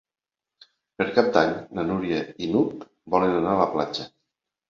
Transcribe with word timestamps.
Per 1.01 1.05
Cap 1.17 1.27
d'Any 1.35 1.51
na 1.79 1.83
Núria 1.89 2.23
i 2.45 2.49
n'Hug 2.53 2.87
volen 3.17 3.37
anar 3.43 3.51
a 3.53 3.59
la 3.63 3.71
platja. 3.77 4.09